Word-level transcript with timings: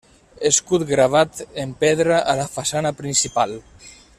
Escut 0.49 0.85
gravat 0.91 1.43
en 1.65 1.75
pedra 1.85 2.17
a 2.33 2.35
la 2.43 2.49
façana 2.57 2.93
principal. 3.03 3.57